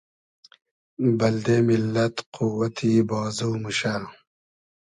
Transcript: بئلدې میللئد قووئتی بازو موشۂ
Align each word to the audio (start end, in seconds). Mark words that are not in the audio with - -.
بئلدې 1.17 1.57
میللئد 1.67 2.15
قووئتی 2.35 2.91
بازو 3.09 3.49
موشۂ 3.61 3.95